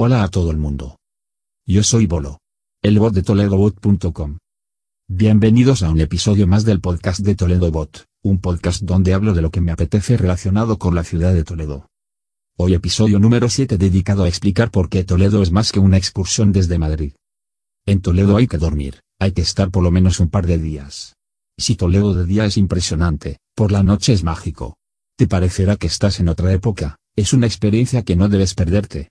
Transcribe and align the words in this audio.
Hola 0.00 0.22
a 0.22 0.28
todo 0.28 0.52
el 0.52 0.58
mundo. 0.58 0.96
Yo 1.66 1.82
soy 1.82 2.06
Bolo. 2.06 2.38
El 2.84 3.00
bot 3.00 3.12
de 3.12 3.24
ToledoBot.com. 3.24 4.38
Bienvenidos 5.08 5.82
a 5.82 5.90
un 5.90 6.00
episodio 6.00 6.46
más 6.46 6.64
del 6.64 6.80
podcast 6.80 7.18
de 7.18 7.34
Toledo 7.34 7.72
Bot, 7.72 8.04
un 8.22 8.38
podcast 8.38 8.82
donde 8.82 9.12
hablo 9.12 9.34
de 9.34 9.42
lo 9.42 9.50
que 9.50 9.60
me 9.60 9.72
apetece 9.72 10.16
relacionado 10.16 10.78
con 10.78 10.94
la 10.94 11.02
ciudad 11.02 11.34
de 11.34 11.42
Toledo. 11.42 11.88
Hoy 12.56 12.74
episodio 12.74 13.18
número 13.18 13.48
7 13.48 13.76
dedicado 13.76 14.22
a 14.22 14.28
explicar 14.28 14.70
por 14.70 14.88
qué 14.88 15.02
Toledo 15.02 15.42
es 15.42 15.50
más 15.50 15.72
que 15.72 15.80
una 15.80 15.96
excursión 15.96 16.52
desde 16.52 16.78
Madrid. 16.78 17.14
En 17.84 18.00
Toledo 18.00 18.36
hay 18.36 18.46
que 18.46 18.58
dormir, 18.58 19.00
hay 19.18 19.32
que 19.32 19.42
estar 19.42 19.72
por 19.72 19.82
lo 19.82 19.90
menos 19.90 20.20
un 20.20 20.28
par 20.28 20.46
de 20.46 20.58
días. 20.58 21.16
Si 21.58 21.74
Toledo 21.74 22.14
de 22.14 22.24
día 22.24 22.44
es 22.44 22.56
impresionante, 22.56 23.38
por 23.56 23.72
la 23.72 23.82
noche 23.82 24.12
es 24.12 24.22
mágico. 24.22 24.76
Te 25.16 25.26
parecerá 25.26 25.74
que 25.74 25.88
estás 25.88 26.20
en 26.20 26.28
otra 26.28 26.52
época, 26.52 26.98
es 27.16 27.32
una 27.32 27.48
experiencia 27.48 28.04
que 28.04 28.14
no 28.14 28.28
debes 28.28 28.54
perderte. 28.54 29.08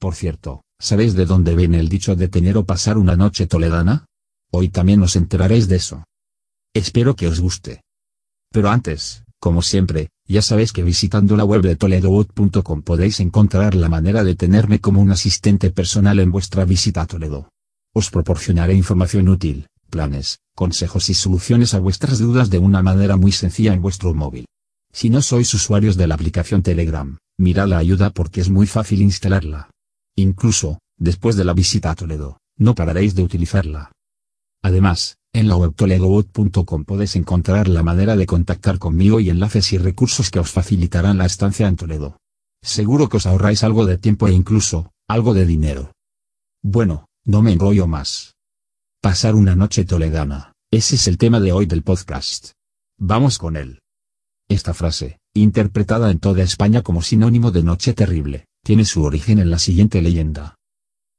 Por 0.00 0.14
cierto, 0.14 0.64
¿sabéis 0.80 1.12
de 1.12 1.26
dónde 1.26 1.54
viene 1.54 1.78
el 1.78 1.90
dicho 1.90 2.16
de 2.16 2.28
tener 2.28 2.56
o 2.56 2.64
pasar 2.64 2.96
una 2.96 3.16
noche 3.16 3.46
toledana? 3.46 4.06
Hoy 4.50 4.70
también 4.70 5.02
os 5.02 5.14
enteraréis 5.14 5.68
de 5.68 5.76
eso. 5.76 6.04
Espero 6.72 7.14
que 7.14 7.28
os 7.28 7.38
guste. 7.38 7.82
Pero 8.50 8.70
antes, 8.70 9.24
como 9.38 9.60
siempre, 9.60 10.08
ya 10.26 10.40
sabéis 10.40 10.72
que 10.72 10.82
visitando 10.82 11.36
la 11.36 11.44
web 11.44 11.60
de 11.60 11.76
toledobot.com 11.76 12.80
podéis 12.80 13.20
encontrar 13.20 13.74
la 13.74 13.90
manera 13.90 14.24
de 14.24 14.34
tenerme 14.36 14.80
como 14.80 15.02
un 15.02 15.10
asistente 15.10 15.70
personal 15.70 16.18
en 16.18 16.30
vuestra 16.30 16.64
visita 16.64 17.02
a 17.02 17.06
Toledo. 17.06 17.50
Os 17.92 18.10
proporcionaré 18.10 18.72
información 18.72 19.28
útil, 19.28 19.66
planes, 19.90 20.38
consejos 20.56 21.10
y 21.10 21.14
soluciones 21.14 21.74
a 21.74 21.78
vuestras 21.78 22.18
dudas 22.18 22.48
de 22.48 22.58
una 22.58 22.82
manera 22.82 23.18
muy 23.18 23.32
sencilla 23.32 23.74
en 23.74 23.82
vuestro 23.82 24.14
móvil. 24.14 24.46
Si 24.94 25.10
no 25.10 25.20
sois 25.20 25.52
usuarios 25.52 25.96
de 25.98 26.06
la 26.06 26.14
aplicación 26.14 26.62
Telegram, 26.62 27.18
mirad 27.36 27.68
la 27.68 27.76
ayuda 27.76 28.08
porque 28.08 28.40
es 28.40 28.48
muy 28.48 28.66
fácil 28.66 29.02
instalarla. 29.02 29.68
Incluso, 30.20 30.80
después 30.98 31.34
de 31.36 31.44
la 31.44 31.54
visita 31.54 31.90
a 31.90 31.94
Toledo, 31.94 32.40
no 32.58 32.74
pararéis 32.74 33.14
de 33.14 33.22
utilizarla. 33.22 33.92
Además, 34.62 35.16
en 35.32 35.48
la 35.48 35.56
web 35.56 35.74
toledobot.com 35.74 36.84
podéis 36.84 37.16
encontrar 37.16 37.68
la 37.68 37.82
manera 37.82 38.16
de 38.16 38.26
contactar 38.26 38.78
conmigo 38.78 39.18
y 39.18 39.30
enlaces 39.30 39.72
y 39.72 39.78
recursos 39.78 40.30
que 40.30 40.38
os 40.38 40.50
facilitarán 40.50 41.16
la 41.16 41.24
estancia 41.24 41.68
en 41.68 41.76
Toledo. 41.76 42.18
Seguro 42.62 43.08
que 43.08 43.16
os 43.16 43.24
ahorráis 43.24 43.64
algo 43.64 43.86
de 43.86 43.96
tiempo 43.96 44.28
e 44.28 44.32
incluso, 44.32 44.92
algo 45.08 45.32
de 45.32 45.46
dinero. 45.46 45.92
Bueno, 46.62 47.08
no 47.24 47.40
me 47.40 47.52
enrollo 47.52 47.86
más. 47.86 48.34
Pasar 49.00 49.34
una 49.34 49.56
noche 49.56 49.86
toledana, 49.86 50.52
ese 50.70 50.96
es 50.96 51.08
el 51.08 51.16
tema 51.16 51.40
de 51.40 51.52
hoy 51.52 51.64
del 51.64 51.82
podcast. 51.82 52.50
Vamos 52.98 53.38
con 53.38 53.56
él. 53.56 53.80
Esta 54.50 54.74
frase, 54.74 55.18
interpretada 55.32 56.10
en 56.10 56.18
toda 56.18 56.42
España 56.42 56.82
como 56.82 57.00
sinónimo 57.00 57.52
de 57.52 57.62
noche 57.62 57.94
terrible, 57.94 58.44
tiene 58.62 58.84
su 58.84 59.02
origen 59.02 59.38
en 59.38 59.50
la 59.50 59.58
siguiente 59.58 60.02
leyenda. 60.02 60.56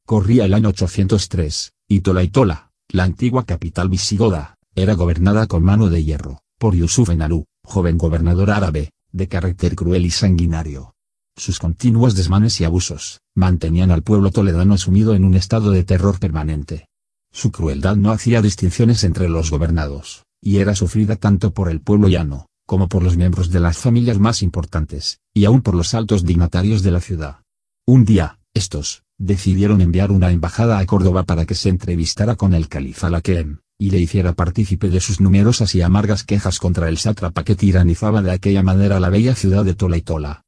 Corría 0.06 0.46
el 0.46 0.54
año 0.54 0.70
803, 0.70 1.74
y 1.88 2.02
Tolaitola, 2.02 2.72
la 2.90 3.04
antigua 3.04 3.46
capital 3.46 3.90
visigoda, 3.90 4.56
era 4.76 4.94
gobernada 4.94 5.48
con 5.48 5.64
mano 5.64 5.90
de 5.90 6.04
hierro, 6.04 6.42
por 6.58 6.76
Yusuf 6.76 7.10
Enalú, 7.10 7.46
joven 7.64 7.98
gobernador 7.98 8.52
árabe, 8.52 8.92
de 9.12 9.28
carácter 9.28 9.76
cruel 9.76 10.06
y 10.06 10.12
sanguinario. 10.12 10.94
Sus 11.36 11.60
continuos 11.60 12.16
desmanes 12.16 12.60
y 12.62 12.66
abusos, 12.66 13.22
mantenían 13.36 13.92
al 13.92 14.04
pueblo 14.04 14.32
toledano 14.32 14.78
sumido 14.78 15.16
en 15.16 15.24
un 15.24 15.36
estado 15.36 15.72
de 15.72 15.84
terror 15.84 16.20
permanente. 16.20 16.88
Su 17.32 17.52
crueldad 17.52 17.96
no 17.96 18.12
hacía 18.12 18.42
distinciones 18.42 19.04
entre 19.04 19.30
los 19.30 19.50
gobernados, 19.50 20.24
y 20.42 20.58
era 20.58 20.76
sufrida 20.76 21.16
tanto 21.16 21.54
por 21.54 21.70
el 21.70 21.82
pueblo 21.82 22.10
llano, 22.10 22.48
como 22.72 22.88
por 22.88 23.04
los 23.04 23.18
miembros 23.18 23.52
de 23.52 23.60
las 23.60 23.78
familias 23.78 24.18
más 24.18 24.42
importantes, 24.42 25.20
y 25.34 25.44
aún 25.44 25.62
por 25.62 25.76
los 25.76 25.94
altos 25.94 26.24
dignatarios 26.24 26.82
de 26.84 26.92
la 26.92 27.02
ciudad. 27.02 27.40
Un 27.86 28.06
día, 28.06 28.40
estos, 28.54 29.04
decidieron 29.18 29.82
enviar 29.82 30.10
una 30.10 30.32
embajada 30.32 30.80
a 30.80 30.86
Córdoba 30.86 31.24
para 31.24 31.46
que 31.46 31.54
se 31.54 31.68
entrevistara 31.68 32.38
con 32.38 32.54
el 32.54 32.70
califa 32.70 33.10
Laquem, 33.10 33.58
y 33.78 33.90
le 33.90 34.00
hiciera 34.00 34.32
partícipe 34.32 34.88
de 34.88 35.02
sus 35.02 35.20
numerosas 35.20 35.76
y 35.76 35.82
amargas 35.82 36.24
quejas 36.24 36.60
contra 36.60 36.88
el 36.88 36.98
sátrapa 36.98 37.44
que 37.44 37.58
tiranizaba 37.58 38.22
de 38.22 38.32
aquella 38.32 38.64
manera 38.64 39.02
la 39.02 39.10
bella 39.10 39.36
ciudad 39.36 39.66
de 39.66 39.76
Tolaitola. 39.76 40.46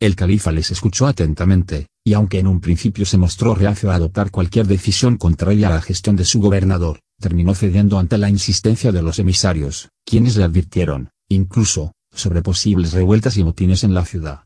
El 0.00 0.16
califa 0.16 0.52
les 0.52 0.70
escuchó 0.70 1.08
atentamente, 1.08 1.88
y 2.02 2.14
aunque 2.14 2.38
en 2.38 2.46
un 2.46 2.62
principio 2.62 3.04
se 3.04 3.18
mostró 3.18 3.54
reacio 3.54 3.90
a 3.90 3.96
adoptar 3.96 4.30
cualquier 4.30 4.66
decisión 4.66 5.18
contraria 5.18 5.68
a 5.68 5.72
la 5.72 5.82
gestión 5.82 6.16
de 6.16 6.24
su 6.24 6.40
gobernador, 6.40 7.00
terminó 7.20 7.54
cediendo 7.54 7.98
ante 7.98 8.16
la 8.16 8.30
insistencia 8.30 8.92
de 8.92 9.02
los 9.02 9.18
emisarios, 9.18 9.90
quienes 10.06 10.38
le 10.38 10.44
advirtieron, 10.44 11.10
incluso, 11.30 11.92
sobre 12.12 12.42
posibles 12.42 12.92
revueltas 12.92 13.36
y 13.36 13.44
motines 13.44 13.84
en 13.84 13.94
la 13.94 14.04
ciudad. 14.04 14.44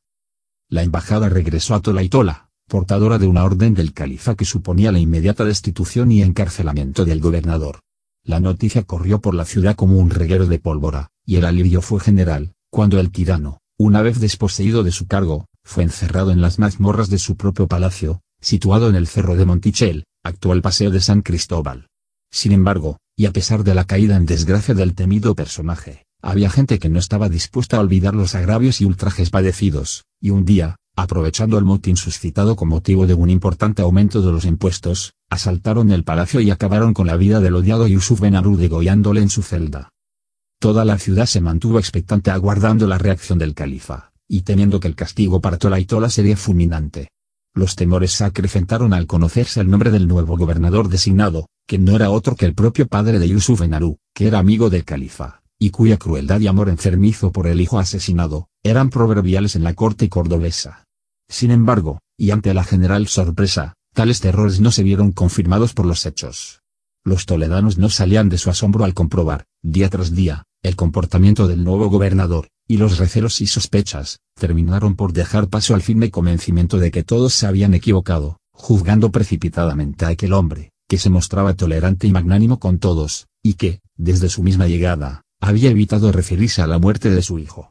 La 0.68 0.82
embajada 0.82 1.28
regresó 1.28 1.74
a 1.74 1.80
Tolaitola, 1.80 2.50
portadora 2.68 3.18
de 3.18 3.26
una 3.26 3.44
orden 3.44 3.74
del 3.74 3.92
califa 3.92 4.34
que 4.34 4.44
suponía 4.44 4.92
la 4.92 4.98
inmediata 4.98 5.44
destitución 5.44 6.12
y 6.12 6.22
encarcelamiento 6.22 7.04
del 7.04 7.20
gobernador. 7.20 7.80
La 8.22 8.40
noticia 8.40 8.82
corrió 8.82 9.20
por 9.20 9.34
la 9.34 9.44
ciudad 9.44 9.76
como 9.76 9.98
un 9.98 10.10
reguero 10.10 10.46
de 10.46 10.58
pólvora, 10.58 11.08
y 11.26 11.36
el 11.36 11.44
alivio 11.44 11.80
fue 11.80 12.00
general, 12.00 12.52
cuando 12.70 13.00
el 13.00 13.10
tirano, 13.10 13.60
una 13.78 14.02
vez 14.02 14.20
desposeído 14.20 14.82
de 14.82 14.92
su 14.92 15.06
cargo, 15.06 15.46
fue 15.62 15.84
encerrado 15.84 16.30
en 16.30 16.40
las 16.40 16.58
mazmorras 16.58 17.08
de 17.08 17.18
su 17.18 17.36
propio 17.36 17.66
palacio, 17.66 18.20
situado 18.40 18.88
en 18.88 18.94
el 18.94 19.06
cerro 19.06 19.36
de 19.36 19.46
Montichel, 19.46 20.04
actual 20.22 20.60
paseo 20.60 20.90
de 20.90 21.00
San 21.00 21.22
Cristóbal. 21.22 21.88
Sin 22.30 22.52
embargo, 22.52 22.98
y 23.16 23.26
a 23.26 23.32
pesar 23.32 23.64
de 23.64 23.74
la 23.74 23.84
caída 23.84 24.16
en 24.16 24.26
desgracia 24.26 24.74
del 24.74 24.94
temido 24.94 25.34
personaje, 25.34 26.04
había 26.24 26.48
gente 26.48 26.78
que 26.78 26.88
no 26.88 26.98
estaba 26.98 27.28
dispuesta 27.28 27.76
a 27.76 27.80
olvidar 27.80 28.14
los 28.14 28.34
agravios 28.34 28.80
y 28.80 28.86
ultrajes 28.86 29.28
padecidos, 29.28 30.06
y 30.22 30.30
un 30.30 30.46
día, 30.46 30.76
aprovechando 30.96 31.58
el 31.58 31.66
motín 31.66 31.98
suscitado 31.98 32.56
con 32.56 32.68
motivo 32.68 33.06
de 33.06 33.12
un 33.12 33.28
importante 33.28 33.82
aumento 33.82 34.22
de 34.22 34.32
los 34.32 34.46
impuestos, 34.46 35.12
asaltaron 35.28 35.92
el 35.92 36.02
palacio 36.02 36.40
y 36.40 36.50
acabaron 36.50 36.94
con 36.94 37.06
la 37.06 37.16
vida 37.16 37.40
del 37.40 37.54
odiado 37.54 37.86
Yusuf 37.86 38.20
Ben 38.20 38.36
Aru 38.36 38.56
degollándole 38.56 39.20
en 39.20 39.28
su 39.28 39.42
celda. 39.42 39.90
Toda 40.58 40.86
la 40.86 40.98
ciudad 40.98 41.26
se 41.26 41.42
mantuvo 41.42 41.78
expectante 41.78 42.30
aguardando 42.30 42.86
la 42.86 42.96
reacción 42.96 43.38
del 43.38 43.52
califa, 43.52 44.12
y 44.26 44.42
temiendo 44.42 44.80
que 44.80 44.88
el 44.88 44.94
castigo 44.94 45.42
para 45.42 45.58
Tolaitola 45.58 46.08
sería 46.08 46.38
fulminante. 46.38 47.10
Los 47.54 47.76
temores 47.76 48.12
se 48.12 48.24
acrecentaron 48.24 48.94
al 48.94 49.06
conocerse 49.06 49.60
el 49.60 49.68
nombre 49.68 49.90
del 49.90 50.08
nuevo 50.08 50.38
gobernador 50.38 50.88
designado, 50.88 51.48
que 51.66 51.78
no 51.78 51.94
era 51.94 52.08
otro 52.08 52.34
que 52.34 52.46
el 52.46 52.54
propio 52.54 52.86
padre 52.86 53.18
de 53.18 53.28
Yusuf 53.28 53.60
Ben 53.60 53.74
Aru, 53.74 53.98
que 54.14 54.26
era 54.26 54.38
amigo 54.38 54.70
del 54.70 54.86
califa 54.86 55.43
y 55.58 55.70
cuya 55.70 55.96
crueldad 55.96 56.40
y 56.40 56.46
amor 56.46 56.68
enfermizo 56.68 57.32
por 57.32 57.46
el 57.46 57.60
hijo 57.60 57.78
asesinado, 57.78 58.48
eran 58.62 58.90
proverbiales 58.90 59.56
en 59.56 59.64
la 59.64 59.74
corte 59.74 60.08
cordobesa. 60.08 60.84
Sin 61.28 61.50
embargo, 61.50 62.00
y 62.16 62.30
ante 62.30 62.54
la 62.54 62.64
general 62.64 63.06
sorpresa, 63.06 63.74
tales 63.94 64.20
terrores 64.20 64.60
no 64.60 64.70
se 64.70 64.82
vieron 64.82 65.12
confirmados 65.12 65.74
por 65.74 65.86
los 65.86 66.04
hechos. 66.06 66.60
Los 67.04 67.26
toledanos 67.26 67.78
no 67.78 67.90
salían 67.90 68.28
de 68.28 68.38
su 68.38 68.50
asombro 68.50 68.84
al 68.84 68.94
comprobar, 68.94 69.44
día 69.62 69.88
tras 69.90 70.14
día, 70.14 70.44
el 70.62 70.76
comportamiento 70.76 71.46
del 71.46 71.62
nuevo 71.62 71.88
gobernador, 71.88 72.48
y 72.66 72.78
los 72.78 72.98
recelos 72.98 73.40
y 73.42 73.46
sospechas, 73.46 74.20
terminaron 74.34 74.96
por 74.96 75.12
dejar 75.12 75.48
paso 75.48 75.74
al 75.74 75.82
firme 75.82 76.10
convencimiento 76.10 76.78
de 76.78 76.90
que 76.90 77.02
todos 77.02 77.34
se 77.34 77.46
habían 77.46 77.74
equivocado, 77.74 78.38
juzgando 78.52 79.10
precipitadamente 79.12 80.06
a 80.06 80.08
aquel 80.08 80.32
hombre, 80.32 80.72
que 80.88 80.96
se 80.96 81.10
mostraba 81.10 81.54
tolerante 81.54 82.06
y 82.06 82.12
magnánimo 82.12 82.58
con 82.58 82.78
todos, 82.78 83.26
y 83.42 83.54
que, 83.54 83.80
desde 83.96 84.30
su 84.30 84.42
misma 84.42 84.66
llegada, 84.66 85.23
había 85.44 85.70
evitado 85.70 86.10
referirse 86.10 86.62
a 86.62 86.66
la 86.66 86.78
muerte 86.78 87.10
de 87.10 87.20
su 87.20 87.38
hijo. 87.38 87.70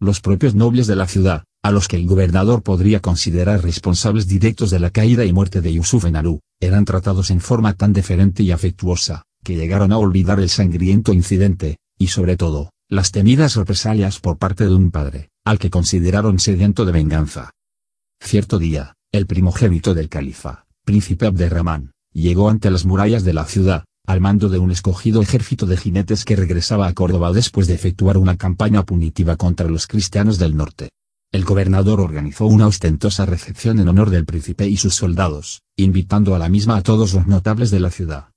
Los 0.00 0.20
propios 0.20 0.54
nobles 0.54 0.86
de 0.86 0.94
la 0.94 1.08
ciudad, 1.08 1.44
a 1.60 1.72
los 1.72 1.88
que 1.88 1.96
el 1.96 2.06
gobernador 2.06 2.62
podría 2.62 3.00
considerar 3.00 3.62
responsables 3.62 4.28
directos 4.28 4.70
de 4.70 4.78
la 4.78 4.90
caída 4.90 5.24
y 5.24 5.32
muerte 5.32 5.60
de 5.60 5.72
Yusuf 5.74 6.04
en 6.04 6.14
Aru, 6.14 6.40
eran 6.60 6.84
tratados 6.84 7.30
en 7.30 7.40
forma 7.40 7.74
tan 7.74 7.92
deferente 7.92 8.44
y 8.44 8.52
afectuosa, 8.52 9.24
que 9.42 9.56
llegaron 9.56 9.90
a 9.92 9.98
olvidar 9.98 10.38
el 10.38 10.48
sangriento 10.48 11.12
incidente, 11.12 11.78
y 11.98 12.06
sobre 12.06 12.36
todo, 12.36 12.70
las 12.88 13.10
temidas 13.10 13.56
represalias 13.56 14.20
por 14.20 14.38
parte 14.38 14.64
de 14.64 14.74
un 14.74 14.92
padre, 14.92 15.30
al 15.44 15.58
que 15.58 15.70
consideraron 15.70 16.38
sediento 16.38 16.84
de 16.84 16.92
venganza. 16.92 17.50
Cierto 18.20 18.60
día, 18.60 18.94
el 19.10 19.26
primogénito 19.26 19.92
del 19.92 20.08
califa, 20.08 20.66
príncipe 20.84 21.26
Abderramán, 21.26 21.90
llegó 22.12 22.48
ante 22.48 22.70
las 22.70 22.86
murallas 22.86 23.24
de 23.24 23.34
la 23.34 23.44
ciudad, 23.44 23.84
al 24.06 24.20
mando 24.20 24.48
de 24.48 24.58
un 24.58 24.70
escogido 24.70 25.22
ejército 25.22 25.66
de 25.66 25.76
jinetes 25.76 26.24
que 26.24 26.36
regresaba 26.36 26.86
a 26.86 26.92
Córdoba 26.92 27.32
después 27.32 27.66
de 27.66 27.74
efectuar 27.74 28.18
una 28.18 28.36
campaña 28.36 28.84
punitiva 28.84 29.36
contra 29.36 29.68
los 29.68 29.86
cristianos 29.86 30.38
del 30.38 30.56
norte. 30.56 30.90
El 31.32 31.44
gobernador 31.44 32.00
organizó 32.00 32.46
una 32.46 32.66
ostentosa 32.66 33.24
recepción 33.24 33.78
en 33.78 33.88
honor 33.88 34.10
del 34.10 34.26
príncipe 34.26 34.68
y 34.68 34.76
sus 34.76 34.94
soldados, 34.94 35.62
invitando 35.76 36.34
a 36.34 36.38
la 36.38 36.48
misma 36.48 36.76
a 36.76 36.82
todos 36.82 37.14
los 37.14 37.26
notables 37.26 37.70
de 37.70 37.80
la 37.80 37.90
ciudad. 37.90 38.30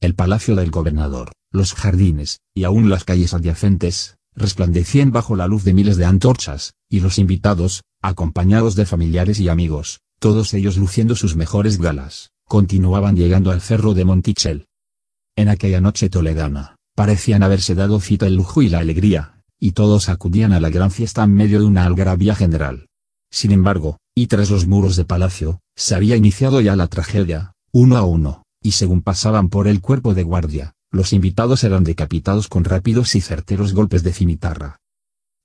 El 0.00 0.14
palacio 0.14 0.56
del 0.56 0.70
gobernador, 0.70 1.32
los 1.50 1.74
jardines, 1.74 2.38
y 2.54 2.64
aún 2.64 2.88
las 2.88 3.04
calles 3.04 3.34
adyacentes, 3.34 4.16
resplandecían 4.34 5.12
bajo 5.12 5.36
la 5.36 5.46
luz 5.46 5.64
de 5.64 5.74
miles 5.74 5.96
de 5.96 6.06
antorchas, 6.06 6.74
y 6.88 7.00
los 7.00 7.18
invitados, 7.18 7.82
acompañados 8.00 8.76
de 8.76 8.86
familiares 8.86 9.38
y 9.38 9.48
amigos, 9.48 10.00
todos 10.18 10.54
ellos 10.54 10.76
luciendo 10.78 11.16
sus 11.16 11.36
mejores 11.36 11.78
galas, 11.78 12.30
continuaban 12.48 13.16
llegando 13.16 13.50
al 13.50 13.60
cerro 13.60 13.92
de 13.92 14.04
Montichel. 14.04 14.66
En 15.36 15.48
aquella 15.48 15.80
noche 15.80 16.10
toledana, 16.10 16.76
parecían 16.94 17.42
haberse 17.42 17.74
dado 17.74 18.00
cita 18.00 18.26
el 18.26 18.34
lujo 18.34 18.60
y 18.60 18.68
la 18.68 18.80
alegría, 18.80 19.42
y 19.58 19.72
todos 19.72 20.08
acudían 20.08 20.52
a 20.52 20.60
la 20.60 20.68
gran 20.68 20.90
fiesta 20.90 21.24
en 21.24 21.34
medio 21.34 21.60
de 21.60 21.66
una 21.66 21.84
algarabía 21.84 22.34
general. 22.34 22.88
Sin 23.30 23.50
embargo, 23.50 23.98
y 24.14 24.26
tras 24.26 24.50
los 24.50 24.66
muros 24.66 24.96
de 24.96 25.06
palacio, 25.06 25.60
se 25.74 25.94
había 25.94 26.16
iniciado 26.16 26.60
ya 26.60 26.76
la 26.76 26.86
tragedia, 26.88 27.52
uno 27.72 27.96
a 27.96 28.02
uno, 28.02 28.44
y 28.62 28.72
según 28.72 29.00
pasaban 29.00 29.48
por 29.48 29.68
el 29.68 29.80
cuerpo 29.80 30.12
de 30.12 30.22
guardia, 30.22 30.74
los 30.90 31.14
invitados 31.14 31.64
eran 31.64 31.84
decapitados 31.84 32.48
con 32.48 32.64
rápidos 32.64 33.14
y 33.14 33.22
certeros 33.22 33.72
golpes 33.72 34.02
de 34.02 34.12
cimitarra. 34.12 34.76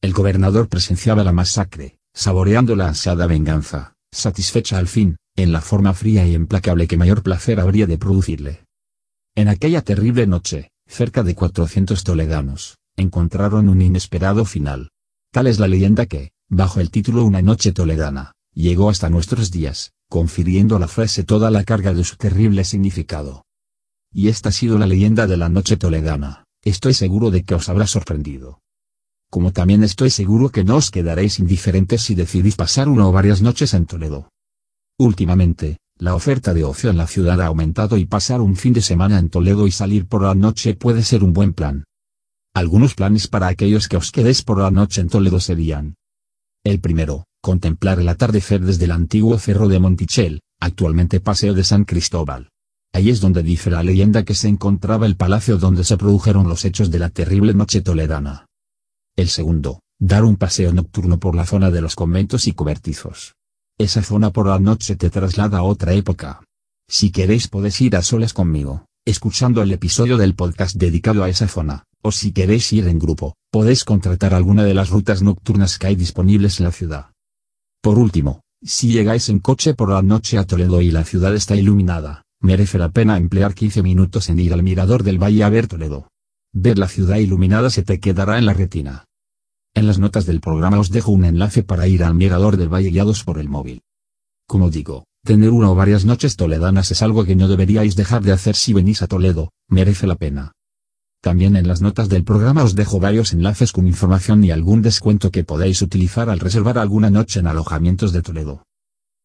El 0.02 0.12
gobernador 0.12 0.68
presenciaba 0.68 1.24
la 1.24 1.32
masacre, 1.32 1.98
saboreando 2.14 2.76
la 2.76 2.90
ansiada 2.90 3.26
venganza, 3.26 3.94
satisfecha 4.12 4.78
al 4.78 4.88
fin, 4.88 5.16
en 5.38 5.54
la 5.54 5.62
forma 5.62 5.94
fría 5.94 6.28
y 6.28 6.36
implacable 6.36 6.88
que 6.88 6.98
mayor 6.98 7.24
placer 7.24 7.62
habría 7.62 7.88
de 7.88 7.98
producirle. 7.98 8.67
En 9.38 9.50
aquella 9.50 9.84
terrible 9.84 10.26
noche, 10.26 10.72
cerca 10.88 11.22
de 11.22 11.36
400 11.36 12.04
toledanos, 12.04 12.80
encontraron 12.96 13.70
un 13.70 13.84
inesperado 13.84 14.46
final. 14.46 14.90
Tal 15.32 15.46
es 15.46 15.60
la 15.60 15.68
leyenda 15.68 16.08
que, 16.08 16.32
bajo 16.50 16.80
el 16.80 16.90
título 16.90 17.24
Una 17.24 17.44
noche 17.44 17.72
toledana, 17.72 18.32
llegó 18.52 18.90
hasta 18.90 19.12
nuestros 19.12 19.52
días, 19.52 19.92
confiriendo 20.10 20.76
a 20.76 20.80
la 20.80 20.88
frase 20.88 21.24
toda 21.24 21.52
la 21.52 21.64
carga 21.66 21.94
de 21.94 22.04
su 22.04 22.16
terrible 22.16 22.64
significado. 22.64 23.46
Y 24.12 24.30
esta 24.30 24.50
ha 24.50 24.52
sido 24.52 24.80
la 24.80 24.88
leyenda 24.88 25.28
de 25.28 25.38
la 25.38 25.50
noche 25.50 25.78
toledana, 25.78 26.46
estoy 26.64 26.96
seguro 26.96 27.30
de 27.30 27.44
que 27.44 27.54
os 27.54 27.70
habrá 27.70 27.86
sorprendido. 27.86 28.62
Como 29.30 29.52
también 29.54 29.84
estoy 29.84 30.10
seguro 30.10 30.50
que 30.50 30.64
no 30.64 30.78
os 30.78 30.90
quedaréis 30.90 31.38
indiferentes 31.38 32.02
si 32.02 32.16
decidís 32.16 32.56
pasar 32.56 32.90
una 32.90 33.08
o 33.08 33.12
varias 33.12 33.44
noches 33.44 33.76
en 33.76 33.86
Toledo. 33.86 34.32
Últimamente, 34.98 35.78
la 36.00 36.14
oferta 36.14 36.54
de 36.54 36.64
ocio 36.64 36.90
en 36.90 36.98
la 36.98 37.08
ciudad 37.08 37.42
ha 37.42 37.48
aumentado 37.48 37.98
y 37.98 38.06
pasar 38.06 38.42
un 38.42 38.56
fin 38.56 38.74
de 38.74 38.82
semana 38.82 39.18
en 39.18 39.30
Toledo 39.30 39.66
y 39.66 39.72
salir 39.72 40.08
por 40.08 40.22
la 40.22 40.36
noche 40.36 40.76
puede 40.76 41.02
ser 41.02 41.24
un 41.24 41.34
buen 41.34 41.54
plan. 41.54 41.86
Algunos 42.54 42.94
planes 42.94 43.28
para 43.28 43.48
aquellos 43.48 43.88
que 43.88 43.98
os 43.98 44.12
quedéis 44.12 44.44
por 44.44 44.60
la 44.60 44.72
noche 44.72 45.02
en 45.02 45.10
Toledo 45.10 45.40
serían. 45.40 45.96
El 46.64 46.80
primero, 46.80 47.26
contemplar 47.42 48.00
el 48.00 48.10
atardecer 48.10 48.62
desde 48.62 48.86
el 48.86 48.92
antiguo 48.92 49.40
cerro 49.40 49.68
de 49.68 49.80
Montichel, 49.80 50.42
actualmente 50.60 51.20
Paseo 51.20 51.54
de 51.54 51.64
San 51.64 51.86
Cristóbal. 51.86 52.50
Ahí 52.94 53.10
es 53.10 53.22
donde 53.22 53.44
dice 53.44 53.70
la 53.70 53.84
leyenda 53.84 54.24
que 54.24 54.34
se 54.34 54.48
encontraba 54.48 55.06
el 55.06 55.16
palacio 55.16 55.58
donde 55.58 55.84
se 55.84 55.98
produjeron 55.98 56.48
los 56.48 56.66
hechos 56.66 56.92
de 56.92 57.00
la 57.00 57.10
terrible 57.10 57.54
noche 57.54 57.82
toledana. 57.82 58.48
El 59.16 59.30
segundo, 59.30 59.80
dar 60.00 60.26
un 60.26 60.36
paseo 60.36 60.74
nocturno 60.74 61.20
por 61.20 61.36
la 61.36 61.46
zona 61.46 61.72
de 61.72 61.82
los 61.82 61.96
conventos 61.96 62.48
y 62.48 62.54
cobertizos. 62.54 63.37
Esa 63.80 64.02
zona 64.02 64.32
por 64.32 64.48
la 64.48 64.58
noche 64.58 64.96
te 64.96 65.12
traslada 65.12 65.60
a 65.60 65.64
otra 65.64 65.94
época. 65.94 66.42
Si 66.90 67.12
queréis 67.12 67.48
podéis 67.48 67.80
ir 67.82 67.96
a 67.96 68.02
solas 68.02 68.34
conmigo, 68.34 68.88
escuchando 69.06 69.62
el 69.62 69.72
episodio 69.72 70.18
del 70.18 70.34
podcast 70.34 70.78
dedicado 70.78 71.24
a 71.24 71.30
esa 71.30 71.48
zona, 71.48 71.84
o 72.02 72.12
si 72.12 72.32
queréis 72.32 72.74
ir 72.74 72.88
en 72.88 72.98
grupo, 72.98 73.36
podéis 73.52 73.84
contratar 73.84 74.34
alguna 74.34 74.64
de 74.64 74.74
las 74.74 74.90
rutas 74.90 75.22
nocturnas 75.22 75.78
que 75.78 75.86
hay 75.86 75.96
disponibles 75.96 76.60
en 76.60 76.66
la 76.66 76.72
ciudad. 76.72 77.12
Por 77.80 78.00
último, 78.00 78.42
si 78.64 78.92
llegáis 78.92 79.30
en 79.30 79.38
coche 79.38 79.76
por 79.76 79.92
la 79.92 80.02
noche 80.02 80.40
a 80.40 80.48
Toledo 80.48 80.82
y 80.82 80.90
la 80.90 81.04
ciudad 81.04 81.36
está 81.36 81.56
iluminada, 81.56 82.24
merece 82.42 82.80
la 82.80 82.90
pena 82.90 83.16
emplear 83.18 83.54
15 83.54 83.84
minutos 83.84 84.30
en 84.30 84.40
ir 84.40 84.54
al 84.54 84.64
mirador 84.64 85.04
del 85.04 85.22
valle 85.22 85.44
a 85.44 85.50
ver 85.50 85.68
Toledo. 85.68 86.10
Ver 86.52 86.80
la 86.80 86.88
ciudad 86.88 87.18
iluminada 87.18 87.70
se 87.70 87.84
te 87.84 88.00
quedará 88.00 88.40
en 88.40 88.48
la 88.48 88.56
retina. 88.56 89.06
En 89.78 89.86
las 89.86 90.00
notas 90.00 90.26
del 90.26 90.42
programa 90.42 90.80
os 90.80 90.90
dejo 90.90 91.12
un 91.12 91.24
enlace 91.24 91.62
para 91.62 91.88
ir 91.88 92.04
al 92.04 92.16
mirador 92.16 92.58
del 92.58 92.68
valle 92.68 92.90
guiados 92.90 93.24
por 93.24 93.38
el 93.38 93.48
móvil. 93.48 93.84
Como 94.48 94.72
digo, 94.72 95.06
tener 95.24 95.52
una 95.52 95.70
o 95.70 95.76
varias 95.76 96.04
noches 96.04 96.36
toledanas 96.36 96.90
es 96.90 97.04
algo 97.04 97.26
que 97.26 97.36
no 97.36 97.48
deberíais 97.48 97.96
dejar 97.96 98.24
de 98.24 98.32
hacer 98.32 98.56
si 98.56 98.74
venís 98.74 99.04
a 99.04 99.08
Toledo, 99.08 99.52
merece 99.70 100.08
la 100.08 100.16
pena. 100.16 100.54
También 101.22 101.56
en 101.56 101.68
las 101.68 101.84
notas 101.84 102.10
del 102.10 102.24
programa 102.24 102.64
os 102.64 102.74
dejo 102.74 103.00
varios 103.00 103.34
enlaces 103.34 103.72
con 103.72 103.86
información 103.86 104.44
y 104.44 104.50
algún 104.50 104.82
descuento 104.82 105.30
que 105.30 105.44
podéis 105.44 105.84
utilizar 105.84 106.32
al 106.32 106.40
reservar 106.40 106.80
alguna 106.80 107.12
noche 107.12 107.40
en 107.40 107.46
alojamientos 107.46 108.12
de 108.12 108.24
Toledo. 108.24 108.64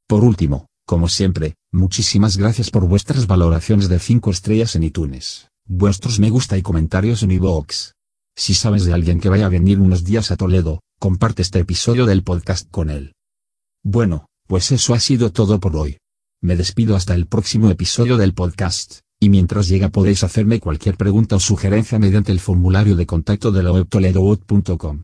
Por 0.06 0.22
último, 0.22 0.66
como 0.84 1.08
siempre, 1.08 1.55
muchísimas 1.72 2.37
gracias 2.37 2.70
por 2.70 2.87
vuestras 2.87 3.26
valoraciones 3.26 3.88
de 3.88 3.98
5 3.98 4.31
estrellas 4.31 4.76
en 4.76 4.82
iTunes, 4.82 5.48
vuestros 5.66 6.20
me 6.20 6.28
gusta 6.28 6.58
y 6.58 6.62
comentarios 6.62 7.22
en 7.22 7.31
iVoox. 7.31 7.93
Si 8.37 8.55
sabes 8.55 8.84
de 8.84 8.93
alguien 8.93 9.20
que 9.20 9.29
vaya 9.29 9.46
a 9.46 9.50
venir 9.50 9.79
unos 9.79 10.05
días 10.05 10.31
a 10.31 10.37
Toledo, 10.37 10.81
comparte 10.99 11.43
este 11.43 11.61
episodio 11.61 12.06
del 12.06 12.23
podcast 12.23 12.70
con 12.70 12.90
él. 12.90 13.14
Bueno, 13.84 14.26
pues 14.46 14.73
eso 14.73 14.94
ha 14.94 15.00
sido 15.00 15.32
todo 15.32 15.61
por 15.61 15.76
hoy. 15.76 15.99
Me 16.43 16.56
despido 16.56 16.96
hasta 16.96 17.14
el 17.14 17.26
próximo 17.26 17.70
episodio 17.70 18.17
del 18.17 18.34
podcast, 18.34 19.00
y 19.20 19.29
mientras 19.29 19.69
llega 19.69 19.90
podéis 19.90 20.25
hacerme 20.25 20.61
cualquier 20.61 20.96
pregunta 20.96 21.37
o 21.37 21.40
sugerencia 21.40 21.99
mediante 21.99 22.32
el 22.32 22.40
formulario 22.40 22.96
de 22.96 23.06
contacto 23.06 23.52
de 23.52 23.62
la 23.62 23.73
web 23.73 23.87
toledoweb.com. 23.88 25.02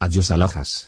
Adiós 0.00 0.30
alajas. 0.30 0.86